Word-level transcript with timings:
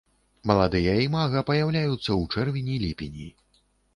Маладыя 0.51 0.93
імага 1.07 1.43
паяўляюцца 1.51 2.07
ў 2.19 2.37
чэрвені-ліпені. 2.37 3.29